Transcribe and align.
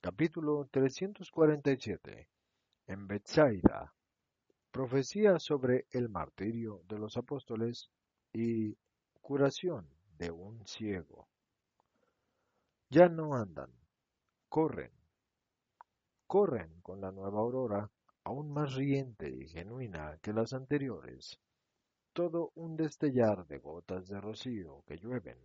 Capítulo 0.00 0.68
347 0.70 2.28
En 2.86 3.08
Bethsaida 3.08 3.92
Profecía 4.70 5.40
sobre 5.40 5.86
el 5.90 6.08
martirio 6.08 6.82
de 6.88 7.00
los 7.00 7.16
apóstoles 7.16 7.90
y 8.32 8.76
curación 9.20 9.88
de 10.16 10.30
un 10.30 10.64
ciego. 10.68 11.26
Ya 12.88 13.08
no 13.08 13.34
andan, 13.34 13.72
corren, 14.48 14.92
corren 16.28 16.80
con 16.80 17.00
la 17.00 17.10
nueva 17.10 17.40
aurora, 17.40 17.90
aún 18.22 18.52
más 18.52 18.76
riente 18.76 19.28
y 19.28 19.48
genuina 19.48 20.16
que 20.22 20.32
las 20.32 20.52
anteriores. 20.52 21.40
Todo 22.12 22.52
un 22.54 22.76
destellar 22.76 23.48
de 23.48 23.58
gotas 23.58 24.06
de 24.06 24.20
rocío 24.20 24.84
que 24.86 24.96
llueven, 24.96 25.38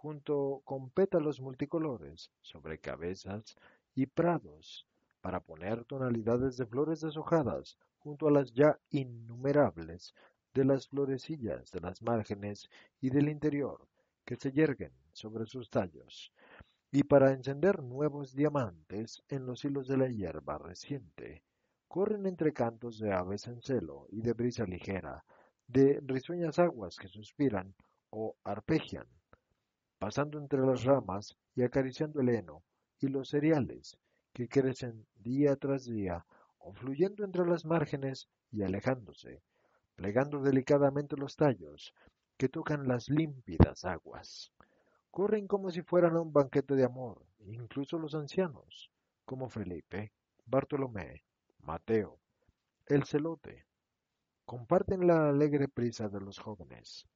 junto 0.00 0.62
con 0.64 0.90
pétalos 0.90 1.40
multicolores 1.40 2.30
sobre 2.40 2.78
cabezas 2.78 3.56
y 3.98 4.06
prados, 4.06 4.86
para 5.20 5.40
poner 5.40 5.84
tonalidades 5.84 6.56
de 6.56 6.66
flores 6.66 7.00
deshojadas 7.00 7.76
junto 7.98 8.28
a 8.28 8.30
las 8.30 8.52
ya 8.52 8.78
innumerables 8.90 10.14
de 10.54 10.64
las 10.64 10.86
florecillas 10.86 11.72
de 11.72 11.80
las 11.80 12.00
márgenes 12.00 12.70
y 13.00 13.10
del 13.10 13.28
interior 13.28 13.88
que 14.24 14.36
se 14.36 14.52
yerguen 14.52 14.92
sobre 15.12 15.46
sus 15.46 15.68
tallos, 15.68 16.32
y 16.92 17.02
para 17.02 17.32
encender 17.32 17.82
nuevos 17.82 18.36
diamantes 18.36 19.24
en 19.28 19.46
los 19.46 19.64
hilos 19.64 19.88
de 19.88 19.96
la 19.96 20.06
hierba 20.06 20.58
reciente, 20.58 21.42
corren 21.88 22.24
entre 22.26 22.52
cantos 22.52 23.00
de 23.00 23.12
aves 23.12 23.48
en 23.48 23.60
celo 23.62 24.06
y 24.10 24.20
de 24.20 24.32
brisa 24.32 24.64
ligera, 24.64 25.24
de 25.66 26.00
risueñas 26.06 26.60
aguas 26.60 26.98
que 26.98 27.08
suspiran 27.08 27.74
o 28.10 28.36
arpegian, 28.44 29.08
pasando 29.98 30.38
entre 30.38 30.60
las 30.60 30.84
ramas 30.84 31.36
y 31.56 31.64
acariciando 31.64 32.20
el 32.20 32.28
heno 32.28 32.62
y 33.00 33.08
los 33.08 33.28
cereales 33.28 33.98
que 34.32 34.48
crecen 34.48 35.06
día 35.16 35.56
tras 35.56 35.84
día 35.84 36.24
fluyendo 36.74 37.24
entre 37.24 37.46
las 37.46 37.64
márgenes 37.64 38.28
y 38.50 38.62
alejándose, 38.62 39.42
plegando 39.96 40.40
delicadamente 40.40 41.16
los 41.16 41.36
tallos 41.36 41.94
que 42.36 42.48
tocan 42.48 42.86
las 42.86 43.08
límpidas 43.08 43.84
aguas. 43.84 44.52
Corren 45.10 45.46
como 45.46 45.70
si 45.70 45.82
fueran 45.82 46.16
a 46.16 46.20
un 46.20 46.32
banquete 46.32 46.74
de 46.74 46.84
amor, 46.84 47.24
incluso 47.40 47.98
los 47.98 48.14
ancianos, 48.14 48.90
como 49.24 49.48
Felipe, 49.48 50.12
Bartolomé, 50.46 51.24
Mateo, 51.60 52.18
el 52.86 53.04
celote. 53.04 53.66
Comparten 54.44 55.06
la 55.06 55.28
alegre 55.28 55.68
prisa 55.68 56.08
de 56.08 56.20
los 56.20 56.38
jóvenes. 56.38 57.06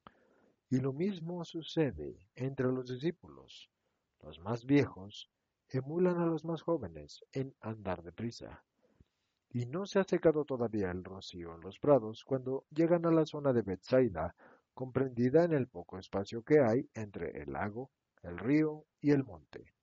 Y 0.69 0.77
lo 0.77 0.93
mismo 0.93 1.43
sucede 1.45 2.27
entre 2.35 2.67
los 2.67 2.87
discípulos. 2.87 3.69
Los 4.21 4.39
más 4.39 4.65
viejos 4.65 5.29
emulan 5.77 6.19
a 6.19 6.25
los 6.25 6.45
más 6.45 6.61
jóvenes 6.61 7.23
en 7.31 7.55
andar 7.61 8.03
deprisa. 8.03 8.63
Y 9.49 9.65
no 9.65 9.85
se 9.85 9.99
ha 9.99 10.03
secado 10.03 10.45
todavía 10.45 10.91
el 10.91 11.03
rocío 11.03 11.53
en 11.55 11.61
los 11.61 11.79
prados 11.79 12.23
cuando 12.23 12.65
llegan 12.71 13.05
a 13.05 13.11
la 13.11 13.25
zona 13.25 13.53
de 13.53 13.61
Bethsaida, 13.61 14.35
comprendida 14.73 15.43
en 15.43 15.53
el 15.53 15.67
poco 15.67 15.97
espacio 15.97 16.43
que 16.43 16.59
hay 16.59 16.89
entre 16.93 17.41
el 17.41 17.53
lago, 17.53 17.91
el 18.23 18.37
río 18.39 18.85
y 18.99 19.11
el 19.11 19.23
monte. 19.23 19.73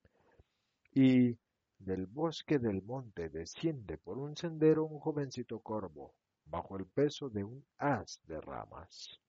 Y 0.93 1.39
del 1.79 2.07
bosque 2.07 2.59
del 2.59 2.83
monte 2.83 3.29
desciende 3.29 3.97
por 3.97 4.19
un 4.19 4.37
sendero 4.37 4.85
un 4.85 4.99
jovencito 4.99 5.61
corvo, 5.61 6.15
bajo 6.45 6.77
el 6.77 6.87
peso 6.87 7.31
de 7.31 7.45
un 7.45 7.65
haz 7.79 8.21
de 8.27 8.41
ramas. 8.41 9.21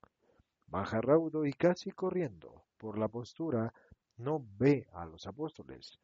Baja 0.66 1.02
raudo 1.02 1.46
y 1.46 1.54
casi 1.54 1.92
corriendo, 1.92 2.66
por 2.78 2.98
la 2.98 3.08
postura, 3.08 3.74
no 4.18 4.46
ve 4.58 4.88
a 4.94 5.06
los 5.06 5.28
apóstoles. 5.28 6.00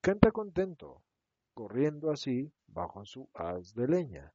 Canta 0.00 0.30
contento, 0.30 1.02
corriendo 1.54 2.10
así 2.12 2.52
bajo 2.68 3.04
su 3.04 3.28
haz 3.34 3.74
de 3.74 3.88
leña. 3.88 4.32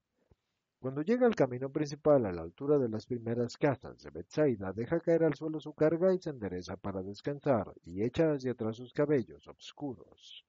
Cuando 0.80 1.02
llega 1.02 1.26
al 1.26 1.36
camino 1.36 1.72
principal 1.72 2.26
a 2.26 2.34
la 2.34 2.42
altura 2.42 2.78
de 2.78 2.90
las 2.90 3.06
primeras 3.06 3.56
casas 3.58 4.04
de 4.04 4.10
Bethsaida, 4.10 4.74
deja 4.74 5.00
caer 5.00 5.24
al 5.24 5.36
suelo 5.36 5.62
su 5.62 5.74
carga 5.74 6.14
y 6.14 6.20
se 6.20 6.32
endereza 6.32 6.76
para 6.76 7.02
descansar, 7.02 7.74
y 7.86 8.04
echa 8.04 8.34
hacia 8.34 8.52
atrás 8.52 8.76
sus 8.76 8.92
cabellos 8.92 9.48
obscuros. 9.48 10.46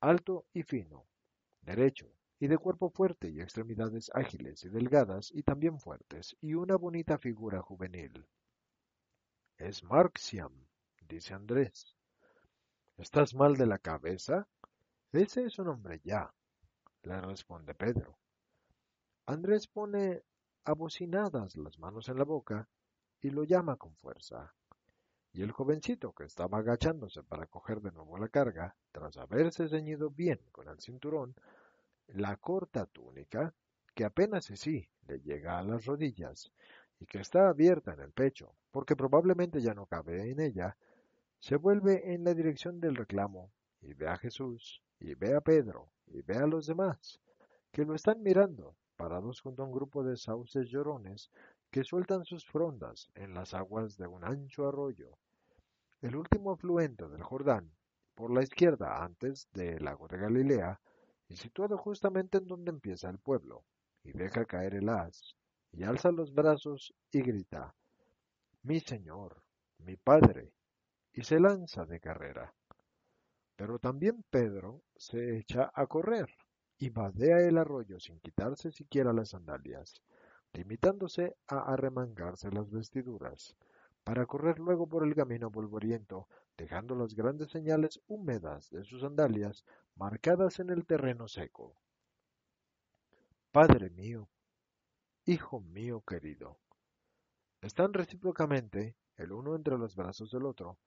Alto 0.00 0.44
y 0.52 0.64
fino, 0.64 1.06
derecho, 1.62 2.12
y 2.38 2.48
de 2.48 2.58
cuerpo 2.58 2.90
fuerte 2.90 3.30
y 3.30 3.40
extremidades 3.40 4.10
ágiles 4.12 4.62
y 4.64 4.68
delgadas 4.68 5.30
y 5.32 5.42
también 5.42 5.78
fuertes, 5.78 6.36
y 6.42 6.52
una 6.52 6.76
bonita 6.76 7.16
figura 7.16 7.62
juvenil. 7.62 8.26
Es 9.56 9.82
Marxiam, 9.82 10.52
dice 11.08 11.32
Andrés. 11.32 11.96
¿Estás 13.00 13.34
mal 13.34 13.56
de 13.56 13.66
la 13.66 13.78
cabeza? 13.78 14.46
Ese 15.10 15.46
es 15.46 15.58
un 15.58 15.68
hombre 15.68 16.02
ya, 16.04 16.30
le 17.04 17.18
responde 17.22 17.74
Pedro. 17.74 18.18
Andrés 19.24 19.68
pone 19.68 20.22
abocinadas 20.64 21.56
las 21.56 21.78
manos 21.78 22.10
en 22.10 22.18
la 22.18 22.24
boca 22.24 22.68
y 23.22 23.30
lo 23.30 23.44
llama 23.44 23.76
con 23.76 23.96
fuerza. 23.96 24.52
Y 25.32 25.40
el 25.40 25.50
jovencito, 25.50 26.12
que 26.12 26.24
estaba 26.24 26.58
agachándose 26.58 27.22
para 27.22 27.46
coger 27.46 27.80
de 27.80 27.90
nuevo 27.90 28.18
la 28.18 28.28
carga, 28.28 28.76
tras 28.92 29.16
haberse 29.16 29.66
ceñido 29.70 30.10
bien 30.10 30.38
con 30.52 30.68
el 30.68 30.78
cinturón, 30.78 31.34
la 32.08 32.36
corta 32.36 32.84
túnica, 32.84 33.54
que 33.94 34.04
apenas 34.04 34.44
sí 34.44 34.86
le 35.08 35.20
llega 35.20 35.58
a 35.58 35.62
las 35.62 35.86
rodillas 35.86 36.52
y 36.98 37.06
que 37.06 37.20
está 37.20 37.48
abierta 37.48 37.94
en 37.94 38.00
el 38.00 38.12
pecho, 38.12 38.54
porque 38.70 38.94
probablemente 38.94 39.62
ya 39.62 39.72
no 39.72 39.86
cabe 39.86 40.30
en 40.30 40.40
ella, 40.40 40.76
se 41.40 41.56
vuelve 41.56 42.12
en 42.12 42.22
la 42.22 42.34
dirección 42.34 42.80
del 42.80 42.94
reclamo 42.94 43.50
y 43.80 43.94
ve 43.94 44.08
a 44.08 44.18
Jesús, 44.18 44.82
y 44.98 45.14
ve 45.14 45.34
a 45.34 45.40
Pedro, 45.40 45.90
y 46.06 46.20
ve 46.20 46.36
a 46.36 46.46
los 46.46 46.66
demás, 46.66 47.18
que 47.72 47.86
lo 47.86 47.94
están 47.94 48.22
mirando, 48.22 48.76
parados 48.96 49.40
junto 49.40 49.62
a 49.62 49.66
un 49.66 49.72
grupo 49.72 50.04
de 50.04 50.18
sauces 50.18 50.68
llorones 50.68 51.30
que 51.70 51.82
sueltan 51.82 52.24
sus 52.26 52.44
frondas 52.44 53.08
en 53.14 53.32
las 53.32 53.54
aguas 53.54 53.96
de 53.96 54.06
un 54.06 54.22
ancho 54.22 54.68
arroyo, 54.68 55.16
el 56.02 56.14
último 56.14 56.52
afluente 56.52 57.08
del 57.08 57.22
Jordán, 57.22 57.72
por 58.14 58.30
la 58.30 58.42
izquierda 58.42 59.02
antes 59.02 59.48
del 59.54 59.82
lago 59.82 60.08
de 60.08 60.18
Galilea, 60.18 60.78
y 61.26 61.36
situado 61.36 61.78
justamente 61.78 62.36
en 62.36 62.46
donde 62.46 62.70
empieza 62.70 63.08
el 63.08 63.18
pueblo, 63.18 63.64
y 64.04 64.12
deja 64.12 64.44
caer 64.44 64.74
el 64.74 64.90
haz, 64.90 65.36
y 65.72 65.84
alza 65.84 66.12
los 66.12 66.34
brazos 66.34 66.92
y 67.10 67.22
grita, 67.22 67.74
Mi 68.62 68.80
Señor, 68.80 69.42
mi 69.78 69.96
Padre, 69.96 70.52
y 71.12 71.22
se 71.22 71.40
lanza 71.40 71.84
de 71.86 72.00
carrera. 72.00 72.54
Pero 73.56 73.78
también 73.78 74.24
Pedro 74.30 74.82
se 74.96 75.36
echa 75.36 75.70
a 75.74 75.86
correr 75.86 76.28
y 76.78 76.88
vadea 76.88 77.40
el 77.40 77.58
arroyo 77.58 78.00
sin 78.00 78.20
quitarse 78.20 78.72
siquiera 78.72 79.12
las 79.12 79.30
sandalias, 79.30 80.00
limitándose 80.52 81.36
a 81.46 81.72
arremangarse 81.72 82.50
las 82.50 82.70
vestiduras, 82.70 83.54
para 84.02 84.26
correr 84.26 84.58
luego 84.58 84.86
por 84.86 85.06
el 85.06 85.14
camino 85.14 85.50
polvoriento, 85.50 86.26
dejando 86.56 86.94
las 86.94 87.14
grandes 87.14 87.50
señales 87.50 88.00
húmedas 88.06 88.70
de 88.70 88.84
sus 88.84 89.02
sandalias 89.02 89.64
marcadas 89.94 90.58
en 90.58 90.70
el 90.70 90.86
terreno 90.86 91.28
seco. 91.28 91.74
Padre 93.52 93.90
mío, 93.90 94.28
Hijo 95.26 95.60
mío 95.60 96.02
querido, 96.06 96.58
están 97.60 97.92
recíprocamente 97.92 98.96
el 99.16 99.32
uno 99.32 99.54
entre 99.54 99.76
los 99.76 99.94
brazos 99.94 100.30
del 100.30 100.46
otro, 100.46 100.78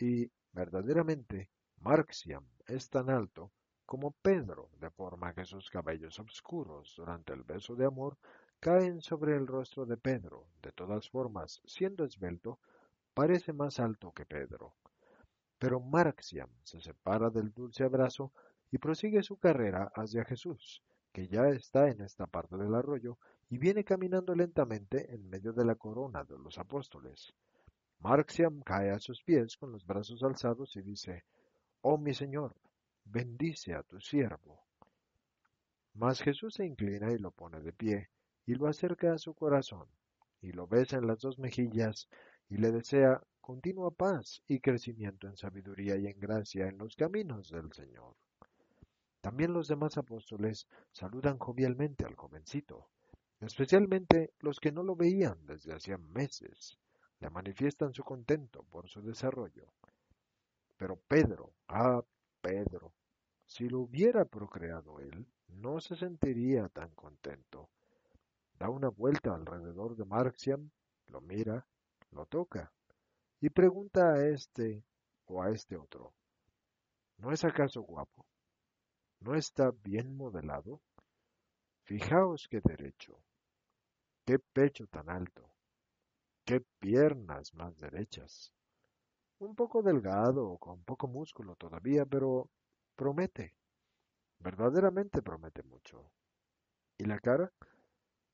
y, 0.00 0.30
verdaderamente, 0.52 1.50
Marxiam 1.80 2.44
es 2.66 2.88
tan 2.88 3.10
alto 3.10 3.52
como 3.84 4.12
Pedro, 4.22 4.70
de 4.80 4.90
forma 4.90 5.34
que 5.34 5.44
sus 5.44 5.68
cabellos 5.68 6.18
oscuros 6.18 6.94
durante 6.96 7.32
el 7.32 7.42
beso 7.42 7.74
de 7.74 7.86
amor 7.86 8.16
caen 8.60 9.00
sobre 9.02 9.36
el 9.36 9.46
rostro 9.46 9.84
de 9.84 9.96
Pedro. 9.96 10.46
De 10.62 10.72
todas 10.72 11.08
formas, 11.10 11.60
siendo 11.64 12.04
esbelto, 12.04 12.58
parece 13.14 13.52
más 13.52 13.80
alto 13.80 14.12
que 14.12 14.24
Pedro. 14.26 14.74
Pero 15.58 15.80
Marxiam 15.80 16.50
se 16.62 16.80
separa 16.80 17.30
del 17.30 17.52
dulce 17.52 17.84
abrazo 17.84 18.32
y 18.70 18.78
prosigue 18.78 19.22
su 19.22 19.38
carrera 19.38 19.90
hacia 19.94 20.24
Jesús, 20.24 20.82
que 21.12 21.28
ya 21.28 21.48
está 21.48 21.88
en 21.88 22.00
esta 22.00 22.26
parte 22.26 22.56
del 22.56 22.74
arroyo 22.74 23.18
y 23.48 23.58
viene 23.58 23.84
caminando 23.84 24.34
lentamente 24.34 25.12
en 25.12 25.28
medio 25.28 25.52
de 25.52 25.64
la 25.64 25.74
corona 25.74 26.24
de 26.24 26.38
los 26.38 26.58
apóstoles. 26.58 27.34
Marxiam 28.02 28.62
cae 28.62 28.90
a 28.90 28.98
sus 28.98 29.22
pies 29.22 29.58
con 29.58 29.72
los 29.72 29.84
brazos 29.84 30.22
alzados 30.22 30.74
y 30.76 30.80
dice, 30.80 31.24
Oh 31.82 31.98
mi 31.98 32.14
Señor, 32.14 32.54
bendice 33.04 33.74
a 33.74 33.82
tu 33.82 34.00
siervo. 34.00 34.64
Mas 35.92 36.22
Jesús 36.22 36.54
se 36.54 36.64
inclina 36.64 37.12
y 37.12 37.18
lo 37.18 37.30
pone 37.30 37.60
de 37.60 37.74
pie, 37.74 38.08
y 38.46 38.54
lo 38.54 38.68
acerca 38.68 39.12
a 39.12 39.18
su 39.18 39.34
corazón, 39.34 39.86
y 40.40 40.52
lo 40.52 40.66
besa 40.66 40.96
en 40.96 41.06
las 41.06 41.20
dos 41.20 41.38
mejillas, 41.38 42.08
y 42.48 42.56
le 42.56 42.72
desea 42.72 43.20
continua 43.42 43.90
paz 43.90 44.42
y 44.48 44.60
crecimiento 44.60 45.26
en 45.26 45.36
sabiduría 45.36 45.96
y 45.96 46.06
en 46.06 46.18
gracia 46.18 46.68
en 46.68 46.78
los 46.78 46.96
caminos 46.96 47.50
del 47.50 47.70
Señor. 47.72 48.16
También 49.20 49.52
los 49.52 49.68
demás 49.68 49.98
apóstoles 49.98 50.66
saludan 50.92 51.38
jovialmente 51.38 52.06
al 52.06 52.14
jovencito, 52.14 52.88
especialmente 53.40 54.32
los 54.38 54.58
que 54.58 54.72
no 54.72 54.82
lo 54.82 54.96
veían 54.96 55.44
desde 55.44 55.74
hacía 55.74 55.98
meses, 55.98 56.78
le 57.20 57.30
manifiestan 57.30 57.92
su 57.92 58.02
contento 58.02 58.62
por 58.64 58.88
su 58.88 59.02
desarrollo. 59.02 59.72
Pero 60.76 60.96
Pedro, 60.96 61.52
ah, 61.68 62.02
Pedro, 62.40 62.92
si 63.46 63.68
lo 63.68 63.80
hubiera 63.80 64.24
procreado 64.24 64.98
él, 65.00 65.26
no 65.48 65.80
se 65.80 65.96
sentiría 65.96 66.68
tan 66.68 66.90
contento. 66.94 67.68
Da 68.58 68.70
una 68.70 68.88
vuelta 68.88 69.34
alrededor 69.34 69.96
de 69.96 70.04
Marxiam, 70.04 70.70
lo 71.08 71.20
mira, 71.20 71.66
lo 72.12 72.26
toca, 72.26 72.72
y 73.40 73.50
pregunta 73.50 74.12
a 74.12 74.26
este 74.26 74.84
o 75.26 75.42
a 75.42 75.50
este 75.50 75.76
otro, 75.76 76.12
¿no 77.18 77.32
es 77.32 77.44
acaso 77.44 77.82
guapo? 77.82 78.26
¿No 79.20 79.34
está 79.34 79.70
bien 79.82 80.16
modelado? 80.16 80.80
Fijaos 81.82 82.48
qué 82.48 82.60
derecho, 82.62 83.18
qué 84.24 84.38
pecho 84.38 84.86
tan 84.86 85.10
alto, 85.10 85.50
qué 86.50 86.64
piernas 86.80 87.54
más 87.54 87.78
derechas. 87.78 88.52
Un 89.38 89.54
poco 89.54 89.82
delgado, 89.82 90.58
con 90.58 90.82
poco 90.82 91.06
músculo 91.06 91.54
todavía, 91.54 92.04
pero 92.04 92.50
promete, 92.96 93.54
verdaderamente 94.40 95.22
promete 95.22 95.62
mucho. 95.62 96.10
¿Y 96.98 97.04
la 97.04 97.20
cara? 97.20 97.52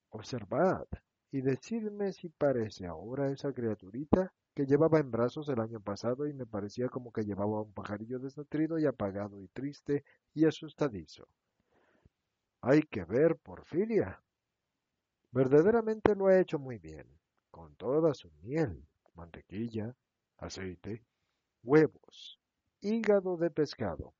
Observad 0.08 0.86
y 1.30 1.42
decidme 1.42 2.10
si 2.14 2.30
parece 2.30 2.86
ahora 2.86 3.30
esa 3.30 3.52
criaturita 3.52 4.32
que 4.54 4.64
llevaba 4.64 4.98
en 4.98 5.10
brazos 5.10 5.50
el 5.50 5.60
año 5.60 5.80
pasado 5.80 6.26
y 6.26 6.32
me 6.32 6.46
parecía 6.46 6.88
como 6.88 7.12
que 7.12 7.22
llevaba 7.22 7.60
un 7.60 7.74
pajarillo 7.74 8.18
desnutrido 8.18 8.78
y 8.78 8.86
apagado 8.86 9.42
y 9.42 9.48
triste 9.48 10.06
y 10.32 10.46
asustadizo. 10.46 11.28
Hay 12.62 12.80
que 12.80 13.04
ver 13.04 13.36
Porfiria. 13.36 14.22
Verdaderamente 15.32 16.14
lo 16.14 16.28
ha 16.28 16.40
hecho 16.40 16.58
muy 16.58 16.78
bien, 16.78 17.06
con 17.56 17.74
toda 17.76 18.12
su 18.12 18.30
miel, 18.42 18.86
mantequilla, 19.14 19.96
aceite, 20.36 21.02
huevos, 21.62 22.38
hígado 22.82 23.38
de 23.38 23.50
pescado. 23.50 24.12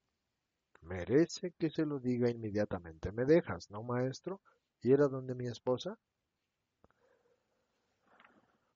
Merece 0.81 1.53
que 1.59 1.69
se 1.69 1.85
lo 1.85 1.99
diga 1.99 2.31
inmediatamente. 2.31 3.13
¿Me 3.13 3.27
dejas, 3.27 3.71
no, 3.71 3.83
maestro? 3.83 4.41
¿Ir 4.81 5.03
a 5.03 5.09
donde 5.09 5.35
mi 5.35 5.49
esposa? 5.49 5.99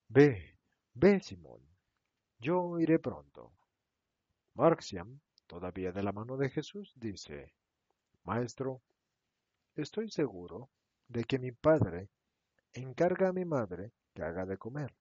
Ve, 0.08 0.58
Ve, 0.92 1.20
Simón, 1.20 1.62
yo 2.38 2.78
iré 2.78 2.98
pronto. 2.98 3.52
Marxiam, 4.52 5.20
todavía 5.46 5.90
de 5.90 6.02
la 6.02 6.12
mano 6.12 6.36
de 6.36 6.50
Jesús, 6.50 6.92
dice, 6.96 7.54
Maestro, 8.24 8.82
estoy 9.74 10.10
seguro 10.10 10.68
de 11.08 11.24
que 11.24 11.38
mi 11.38 11.50
padre 11.50 12.10
encarga 12.74 13.28
a 13.28 13.32
mi 13.32 13.46
madre 13.46 13.92
que 14.14 14.22
haga 14.22 14.46
de 14.46 14.58
comer. 14.58 14.94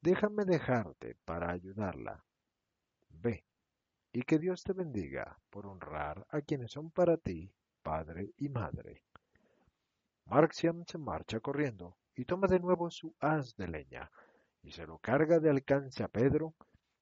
Déjame 0.00 0.44
dejarte 0.44 1.16
para 1.24 1.50
ayudarla. 1.50 2.24
Ve, 3.10 3.44
y 4.12 4.22
que 4.22 4.38
Dios 4.38 4.62
te 4.62 4.72
bendiga 4.72 5.38
por 5.50 5.66
honrar 5.66 6.26
a 6.30 6.40
quienes 6.40 6.72
son 6.72 6.90
para 6.90 7.16
ti 7.16 7.52
padre 7.82 8.32
y 8.36 8.48
madre. 8.48 9.02
Marxiam 10.26 10.84
se 10.86 10.98
marcha 10.98 11.40
corriendo 11.40 11.96
y 12.14 12.24
toma 12.24 12.46
de 12.46 12.60
nuevo 12.60 12.90
su 12.90 13.14
haz 13.20 13.56
de 13.56 13.68
leña 13.68 14.10
y 14.62 14.72
se 14.72 14.86
lo 14.86 14.98
carga 14.98 15.38
de 15.38 15.50
alcance 15.50 16.02
a 16.02 16.08
Pedro 16.08 16.54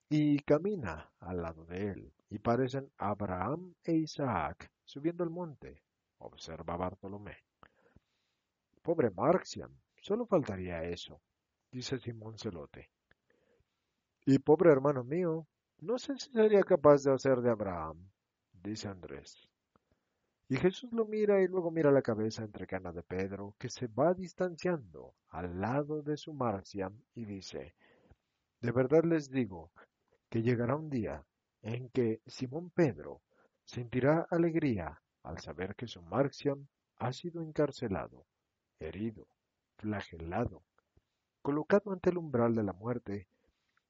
y 0.09 0.39
camina 0.39 1.11
al 1.19 1.41
lado 1.41 1.65
de 1.65 1.91
él, 1.91 2.13
y 2.29 2.39
parecen 2.39 2.91
Abraham 2.97 3.75
e 3.83 3.93
Isaac 3.93 4.71
subiendo 4.83 5.23
el 5.23 5.29
monte, 5.29 5.83
observa 6.17 6.75
Bartolomé. 6.77 7.37
Pobre 8.81 9.11
Marxian, 9.11 9.71
solo 10.01 10.25
faltaría 10.25 10.83
eso, 10.83 11.21
dice 11.71 11.99
Simón 11.99 12.37
Celote. 12.37 12.89
Y 14.25 14.39
pobre 14.39 14.71
hermano 14.71 15.03
mío, 15.03 15.47
no 15.79 15.97
sé 15.97 16.17
si 16.17 16.31
sería 16.31 16.63
capaz 16.63 17.03
de 17.03 17.13
hacer 17.13 17.41
de 17.41 17.51
Abraham, 17.51 18.09
dice 18.51 18.87
Andrés. 18.87 19.49
Y 20.47 20.57
Jesús 20.57 20.91
lo 20.91 21.05
mira 21.05 21.41
y 21.41 21.47
luego 21.47 21.71
mira 21.71 21.91
la 21.91 22.01
cabeza 22.01 22.43
entre 22.43 22.65
cana 22.65 22.91
de 22.91 23.03
Pedro, 23.03 23.55
que 23.59 23.69
se 23.69 23.87
va 23.87 24.13
distanciando 24.13 25.13
al 25.29 25.61
lado 25.61 26.01
de 26.01 26.17
su 26.17 26.33
Marciam, 26.33 26.99
y 27.13 27.25
dice, 27.25 27.75
De 28.59 28.71
verdad 28.71 29.03
les 29.03 29.29
digo 29.29 29.71
que 30.29 30.41
llegará 30.41 30.75
un 30.75 30.89
día 30.89 31.23
en 31.61 31.89
que 31.89 32.21
Simón 32.25 32.71
Pedro 32.71 33.21
sentirá 33.63 34.27
alegría 34.31 35.01
al 35.23 35.39
saber 35.39 35.75
que 35.75 35.87
su 35.87 36.01
Marciam 36.01 36.67
ha 36.97 37.13
sido 37.13 37.41
encarcelado, 37.41 38.25
herido, 38.79 39.27
flagelado, 39.79 40.61
colocado 41.41 41.91
ante 41.91 42.09
el 42.09 42.17
umbral 42.17 42.53
de 42.53 42.63
la 42.63 42.73
muerte, 42.73 43.27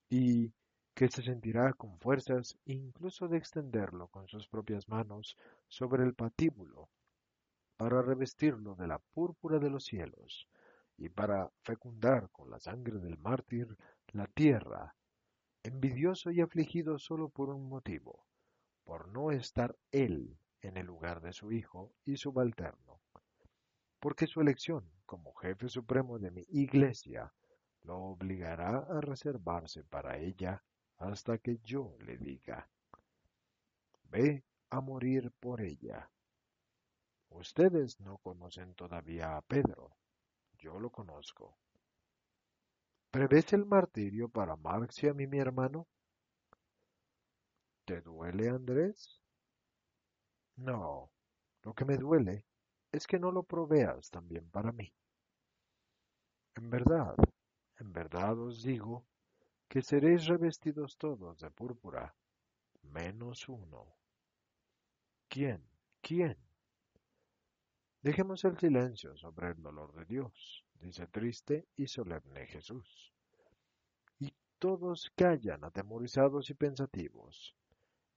y 0.07 0.53
que 0.93 1.09
se 1.09 1.21
sentirá 1.23 1.73
con 1.73 1.99
fuerzas 1.99 2.57
incluso 2.65 3.27
de 3.27 3.37
extenderlo 3.37 4.07
con 4.07 4.27
sus 4.27 4.47
propias 4.47 4.87
manos 4.87 5.35
sobre 5.67 6.03
el 6.03 6.13
patíbulo, 6.13 6.89
para 7.77 8.01
revestirlo 8.01 8.75
de 8.75 8.87
la 8.87 8.99
púrpura 8.99 9.59
de 9.59 9.69
los 9.69 9.85
cielos, 9.85 10.47
y 10.97 11.09
para 11.09 11.49
fecundar 11.63 12.29
con 12.31 12.49
la 12.51 12.59
sangre 12.59 12.99
del 12.99 13.17
mártir 13.17 13.75
la 14.11 14.27
tierra, 14.27 14.95
envidioso 15.63 16.31
y 16.31 16.41
afligido 16.41 16.99
solo 16.99 17.29
por 17.29 17.49
un 17.49 17.67
motivo, 17.67 18.25
por 18.83 19.07
no 19.09 19.31
estar 19.31 19.75
él 19.91 20.37
en 20.61 20.77
el 20.77 20.85
lugar 20.85 21.21
de 21.21 21.33
su 21.33 21.51
hijo 21.51 21.93
y 22.05 22.17
subalterno, 22.17 22.99
porque 23.99 24.27
su 24.27 24.41
elección 24.41 24.89
como 25.05 25.33
jefe 25.35 25.67
supremo 25.67 26.19
de 26.19 26.31
mi 26.31 26.45
iglesia 26.49 27.33
lo 27.83 27.97
obligará 27.97 28.79
a 28.79 29.01
reservarse 29.01 29.83
para 29.83 30.17
ella 30.17 30.63
hasta 30.97 31.37
que 31.37 31.57
yo 31.63 31.95
le 32.01 32.17
diga, 32.17 32.69
ve 34.03 34.43
a 34.69 34.81
morir 34.81 35.31
por 35.39 35.61
ella. 35.61 36.09
Ustedes 37.29 37.99
no 37.99 38.17
conocen 38.17 38.73
todavía 38.75 39.37
a 39.37 39.41
Pedro, 39.41 39.95
yo 40.57 40.79
lo 40.79 40.89
conozco. 40.89 41.57
¿Prevés 43.11 43.53
el 43.53 43.65
martirio 43.65 44.29
para 44.29 44.55
Marxiam 44.55 45.19
y 45.19 45.27
mi 45.27 45.39
hermano? 45.39 45.87
¿Te 47.85 48.01
duele, 48.01 48.49
Andrés? 48.49 49.19
No, 50.57 51.09
lo 51.63 51.73
que 51.73 51.85
me 51.85 51.97
duele 51.97 52.45
es 52.91 53.07
que 53.07 53.19
no 53.19 53.31
lo 53.31 53.43
proveas 53.43 54.09
también 54.09 54.49
para 54.49 54.71
mí. 54.71 54.91
En 56.55 56.69
verdad, 56.69 57.15
en 57.79 57.93
verdad 57.93 58.37
os 58.39 58.63
digo 58.63 59.05
que 59.67 59.81
seréis 59.81 60.25
revestidos 60.25 60.97
todos 60.97 61.39
de 61.39 61.51
púrpura, 61.51 62.15
menos 62.81 63.47
uno. 63.47 63.95
¿Quién? 65.27 65.63
¿Quién? 66.01 66.37
Dejemos 68.01 68.43
el 68.45 68.57
silencio 68.57 69.15
sobre 69.17 69.49
el 69.49 69.61
dolor 69.61 69.93
de 69.93 70.05
Dios, 70.05 70.65
dice 70.75 71.05
triste 71.07 71.67
y 71.75 71.87
solemne 71.87 72.47
Jesús. 72.47 73.13
Y 74.19 74.33
todos 74.57 75.11
callan 75.15 75.63
atemorizados 75.63 76.49
y 76.49 76.53
pensativos. 76.53 77.55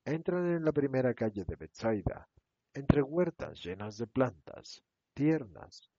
Entran 0.05 0.47
en 0.53 0.65
la 0.65 0.73
primera 0.73 1.13
calle 1.15 1.45
de 1.45 1.57
Bethsaida, 1.57 2.29
entre 2.75 3.03
huertas 3.03 3.63
llenas 3.63 3.99
de 3.99 4.07
plantas, 4.07 4.83
tiernas. 5.15 5.91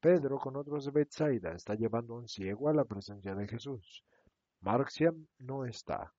Pedro 0.00 0.38
con 0.38 0.56
otros 0.56 0.84
de 0.84 0.90
Bethsaida 0.92 1.52
está 1.52 1.74
llevando 1.74 2.14
a 2.14 2.18
un 2.18 2.28
ciego 2.28 2.68
a 2.68 2.74
la 2.74 2.84
presencia 2.84 3.34
de 3.34 3.48
Jesús 3.48 4.04
Marxiam 4.60 5.26
no 5.38 5.64
está. 5.64 6.12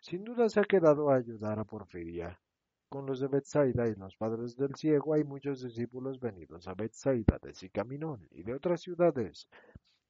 Sin 0.00 0.24
duda 0.24 0.48
se 0.48 0.58
ha 0.60 0.64
quedado 0.64 1.10
a 1.10 1.16
ayudar 1.16 1.58
a 1.58 1.64
Porfiria. 1.64 2.40
Con 2.88 3.06
los 3.06 3.20
de 3.20 3.28
Bethsaida 3.28 3.86
y 3.86 3.94
los 3.94 4.16
padres 4.16 4.56
del 4.56 4.74
ciego 4.74 5.14
hay 5.14 5.22
muchos 5.22 5.62
discípulos 5.62 6.18
venidos 6.18 6.66
a 6.66 6.74
Bethsaida 6.74 7.38
de 7.40 7.54
Sicaminón 7.54 8.26
y 8.32 8.42
de 8.42 8.54
otras 8.54 8.80
ciudades, 8.80 9.48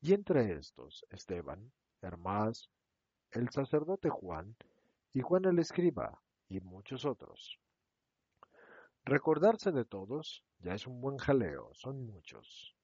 y 0.01 0.15
entre 0.15 0.55
estos 0.55 1.05
Esteban, 1.11 1.71
Hermás, 2.01 2.71
el 3.31 3.51
sacerdote 3.51 4.09
Juan, 4.09 4.57
y 5.13 5.21
Juan 5.21 5.45
el 5.45 5.59
escriba, 5.59 6.23
y 6.49 6.61
muchos 6.61 7.05
otros. 7.05 7.61
Recordarse 9.05 9.73
de 9.73 9.85
todos 9.85 10.45
ya 10.61 10.75
es 10.75 10.87
un 10.87 11.01
buen 11.01 11.19
jaleo, 11.19 11.71
son 11.75 12.07
muchos. 12.07 12.77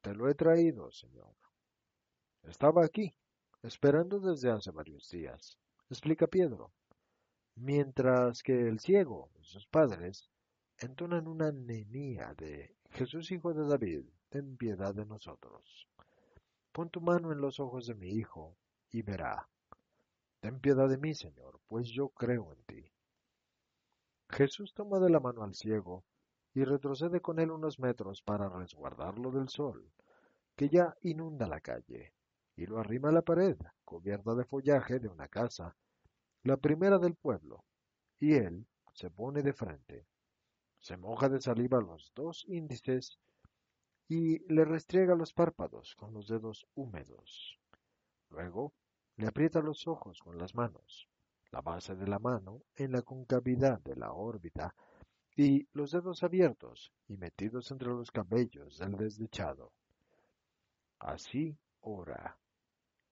Te 0.00 0.14
lo 0.14 0.28
he 0.28 0.34
traído, 0.34 0.90
señor. 0.90 1.34
Estaba 2.42 2.84
aquí, 2.84 3.14
esperando 3.62 4.18
desde 4.18 4.50
hace 4.50 4.70
varios 4.70 5.10
días, 5.10 5.58
explica 5.90 6.26
Pedro, 6.26 6.72
mientras 7.56 8.42
que 8.42 8.68
el 8.68 8.80
ciego 8.80 9.30
y 9.38 9.44
sus 9.44 9.66
padres 9.66 10.30
entonan 10.78 11.26
una 11.26 11.52
nenía 11.52 12.32
de 12.34 12.76
Jesús 12.90 13.30
hijo 13.32 13.52
de 13.52 13.66
David, 13.66 14.04
ten 14.30 14.56
piedad 14.56 14.94
de 14.94 15.04
nosotros. 15.04 15.86
Pon 16.72 16.88
tu 16.88 17.00
mano 17.00 17.32
en 17.32 17.40
los 17.40 17.60
ojos 17.60 17.86
de 17.86 17.94
mi 17.94 18.08
hijo 18.08 18.56
y 18.90 19.02
verá. 19.02 19.48
Ten 20.40 20.60
piedad 20.60 20.88
de 20.88 20.98
mí, 20.98 21.14
Señor, 21.14 21.60
pues 21.66 21.88
yo 21.88 22.08
creo 22.10 22.52
en 22.52 22.62
ti. 22.64 22.95
Jesús 24.28 24.74
toma 24.74 24.98
de 24.98 25.10
la 25.10 25.20
mano 25.20 25.42
al 25.42 25.54
ciego 25.54 26.04
y 26.52 26.64
retrocede 26.64 27.20
con 27.20 27.38
él 27.38 27.50
unos 27.50 27.78
metros 27.78 28.22
para 28.22 28.48
resguardarlo 28.48 29.30
del 29.30 29.48
sol, 29.48 29.92
que 30.56 30.68
ya 30.68 30.96
inunda 31.02 31.46
la 31.46 31.60
calle, 31.60 32.12
y 32.56 32.66
lo 32.66 32.78
arrima 32.78 33.10
a 33.10 33.12
la 33.12 33.22
pared, 33.22 33.56
cubierta 33.84 34.34
de 34.34 34.44
follaje 34.44 34.98
de 34.98 35.08
una 35.08 35.28
casa, 35.28 35.76
la 36.42 36.56
primera 36.56 36.98
del 36.98 37.14
pueblo, 37.14 37.64
y 38.18 38.34
él 38.34 38.66
se 38.94 39.10
pone 39.10 39.42
de 39.42 39.52
frente, 39.52 40.06
se 40.80 40.96
moja 40.96 41.28
de 41.28 41.40
saliva 41.40 41.80
los 41.80 42.12
dos 42.14 42.44
índices 42.48 43.18
y 44.08 44.38
le 44.52 44.64
restriega 44.64 45.14
los 45.14 45.34
párpados 45.34 45.94
con 45.96 46.14
los 46.14 46.28
dedos 46.28 46.66
húmedos. 46.74 47.58
Luego 48.30 48.72
le 49.16 49.26
aprieta 49.26 49.60
los 49.60 49.86
ojos 49.86 50.20
con 50.20 50.38
las 50.38 50.54
manos, 50.54 51.08
la 51.56 51.62
base 51.62 51.96
de 51.96 52.06
la 52.06 52.18
mano 52.18 52.60
en 52.74 52.92
la 52.92 53.00
concavidad 53.00 53.80
de 53.80 53.96
la 53.96 54.12
órbita 54.12 54.74
y 55.34 55.66
los 55.72 55.90
dedos 55.90 56.22
abiertos 56.22 56.92
y 57.08 57.16
metidos 57.16 57.70
entre 57.70 57.88
los 57.88 58.10
cabellos 58.10 58.76
del 58.76 58.92
desdichado. 58.92 59.72
Así 60.98 61.56
ora, 61.80 62.36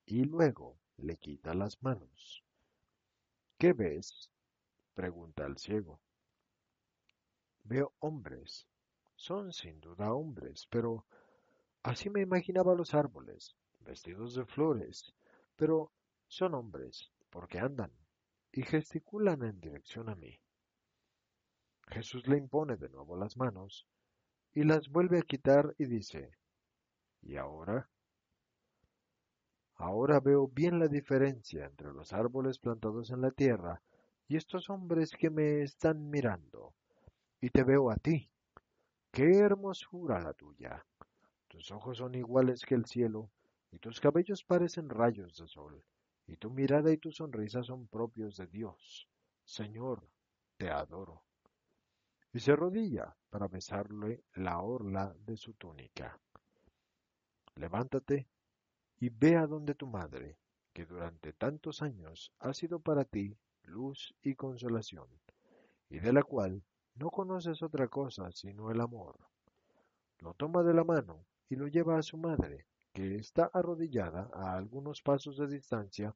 y 0.04 0.24
luego 0.24 0.76
le 0.98 1.16
quita 1.16 1.54
las 1.54 1.82
manos. 1.82 2.44
¿Qué 3.56 3.72
ves? 3.72 4.30
pregunta 4.92 5.46
el 5.46 5.56
ciego. 5.56 5.98
Veo 7.62 7.94
hombres. 8.00 8.66
Son 9.16 9.54
sin 9.54 9.80
duda 9.80 10.12
hombres, 10.12 10.66
pero 10.68 11.06
así 11.82 12.10
me 12.10 12.20
imaginaba 12.20 12.74
los 12.74 12.92
árboles, 12.92 13.56
vestidos 13.80 14.34
de 14.34 14.44
flores, 14.44 15.14
pero 15.56 15.92
son 16.28 16.52
hombres, 16.52 17.10
porque 17.30 17.58
andan 17.58 17.90
y 18.56 18.62
gesticulan 18.62 19.42
en 19.42 19.60
dirección 19.60 20.08
a 20.08 20.14
mí. 20.14 20.38
Jesús 21.88 22.28
le 22.28 22.38
impone 22.38 22.76
de 22.76 22.88
nuevo 22.88 23.16
las 23.16 23.36
manos 23.36 23.86
y 24.52 24.62
las 24.62 24.88
vuelve 24.88 25.18
a 25.18 25.22
quitar 25.22 25.74
y 25.76 25.86
dice, 25.86 26.38
¿y 27.20 27.36
ahora? 27.36 27.90
Ahora 29.74 30.20
veo 30.20 30.46
bien 30.46 30.78
la 30.78 30.86
diferencia 30.86 31.64
entre 31.66 31.92
los 31.92 32.12
árboles 32.12 32.60
plantados 32.60 33.10
en 33.10 33.22
la 33.22 33.32
tierra 33.32 33.82
y 34.28 34.36
estos 34.36 34.70
hombres 34.70 35.10
que 35.18 35.30
me 35.30 35.62
están 35.62 36.08
mirando. 36.08 36.74
Y 37.40 37.50
te 37.50 37.64
veo 37.64 37.90
a 37.90 37.96
ti. 37.96 38.30
¡Qué 39.10 39.38
hermosura 39.38 40.20
la 40.20 40.32
tuya! 40.32 40.86
Tus 41.48 41.72
ojos 41.72 41.98
son 41.98 42.14
iguales 42.14 42.64
que 42.64 42.76
el 42.76 42.86
cielo, 42.86 43.30
y 43.72 43.78
tus 43.78 44.00
cabellos 44.00 44.44
parecen 44.44 44.88
rayos 44.88 45.36
de 45.36 45.48
sol, 45.48 45.84
y 46.26 46.36
tu 46.36 46.50
mirada 46.50 46.92
y 46.92 46.98
tu 46.98 47.10
sonrisa 47.12 47.62
son 47.62 47.86
propios 47.86 48.36
de 48.36 48.46
Dios. 48.46 49.08
Señor, 49.44 50.08
te 50.56 50.70
adoro. 50.70 51.22
Y 52.32 52.40
se 52.40 52.52
arrodilla 52.52 53.14
para 53.30 53.48
besarle 53.48 54.24
la 54.34 54.60
orla 54.60 55.14
de 55.20 55.36
su 55.36 55.54
túnica. 55.54 56.18
Levántate 57.56 58.28
y 58.98 59.10
ve 59.10 59.36
a 59.36 59.46
donde 59.46 59.74
tu 59.74 59.86
madre, 59.86 60.38
que 60.72 60.86
durante 60.86 61.32
tantos 61.32 61.82
años 61.82 62.32
ha 62.40 62.52
sido 62.52 62.80
para 62.80 63.04
ti 63.04 63.36
luz 63.62 64.14
y 64.22 64.34
consolación, 64.34 65.08
y 65.88 66.00
de 66.00 66.12
la 66.12 66.22
cual 66.22 66.64
no 66.94 67.10
conoces 67.10 67.62
otra 67.62 67.88
cosa 67.88 68.30
sino 68.32 68.70
el 68.70 68.80
amor. 68.80 69.18
Lo 70.18 70.34
toma 70.34 70.62
de 70.62 70.74
la 70.74 70.84
mano 70.84 71.26
y 71.48 71.56
lo 71.56 71.68
lleva 71.68 71.98
a 71.98 72.02
su 72.02 72.16
madre, 72.16 72.66
que 72.94 73.16
está 73.16 73.50
arrodillada 73.52 74.30
a 74.32 74.56
algunos 74.56 75.02
pasos 75.02 75.36
de 75.36 75.48
distancia 75.48 76.14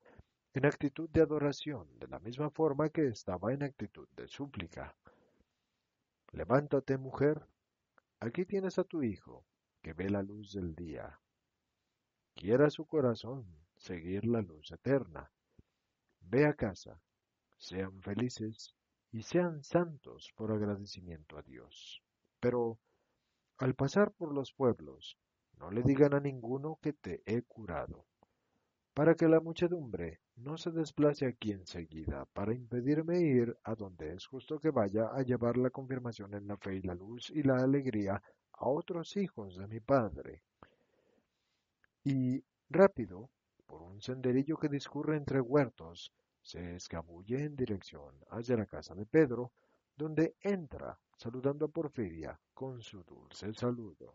en 0.55 0.65
actitud 0.65 1.11
de 1.11 1.23
adoración, 1.23 1.89
de 1.99 2.07
la 2.07 2.21
misma 2.21 2.51
forma 2.51 2.89
que 2.89 3.09
estaba 3.09 3.53
en 3.53 3.65
actitud 3.65 4.09
de 4.17 4.29
súplica. 4.29 4.95
Levántate, 6.33 6.97
mujer, 6.97 7.45
aquí 8.21 8.47
tienes 8.47 8.79
a 8.79 8.85
tu 8.85 9.03
hijo, 9.03 9.45
que 9.83 9.93
ve 9.93 10.09
la 10.09 10.23
luz 10.23 10.53
del 10.53 10.75
día. 10.77 11.21
Quiera 12.35 12.71
su 12.71 12.87
corazón 12.87 13.45
seguir 13.77 14.25
la 14.25 14.41
luz 14.41 14.71
eterna. 14.71 15.33
Ve 16.21 16.47
a 16.47 16.55
casa, 16.55 17.01
sean 17.57 18.01
felices 18.03 18.75
y 19.11 19.23
sean 19.23 19.65
santos 19.65 20.33
por 20.37 20.53
agradecimiento 20.53 21.39
a 21.39 21.43
Dios. 21.43 22.03
Pero, 22.39 22.79
al 23.57 23.75
pasar 23.75 24.13
por 24.13 24.33
los 24.33 24.53
pueblos, 24.53 25.19
no 25.59 25.71
le 25.71 25.83
digan 25.83 26.15
a 26.15 26.21
ninguno 26.21 26.79
que 26.81 26.93
te 26.93 27.23
he 27.27 27.43
curado, 27.43 28.07
para 28.95 29.15
que 29.15 29.29
la 29.29 29.41
muchedumbre 29.41 30.21
no 30.37 30.57
se 30.57 30.71
desplace 30.71 31.27
aquí 31.27 31.53
enseguida, 31.53 32.25
para 32.27 32.55
impedirme 32.55 33.21
ir 33.21 33.57
a 33.65 33.75
donde 33.75 34.15
es 34.15 34.27
justo 34.27 34.59
que 34.59 34.71
vaya 34.71 35.09
a 35.13 35.23
llevar 35.23 35.57
la 35.57 35.71
confirmación 35.71 36.35
en 36.35 36.47
la 36.47 36.57
fe 36.57 36.77
y 36.77 36.83
la 36.83 36.95
luz 36.95 37.31
y 37.31 37.43
la 37.43 37.57
alegría 37.57 38.23
a 38.53 38.69
otros 38.69 39.17
hijos 39.17 39.57
de 39.57 39.67
mi 39.67 39.81
Padre. 39.81 40.43
Y 42.05 42.43
rápido, 42.71 43.31
por 43.67 43.83
un 43.83 44.01
senderillo 44.01 44.57
que 44.57 44.69
discurre 44.69 45.17
entre 45.17 45.41
huertos, 45.41 46.13
se 46.41 46.77
escabulle 46.77 47.45
en 47.45 47.57
dirección 47.57 48.15
hacia 48.31 48.57
la 48.57 48.67
casa 48.67 48.95
de 48.95 49.07
Pedro, 49.07 49.53
donde 49.97 50.37
entra 50.41 50.99
saludando 51.17 51.67
a 51.67 51.69
Porfiria 51.69 52.39
con 52.55 52.81
su 52.81 53.03
dulce 53.03 53.53
saludo. 53.53 54.15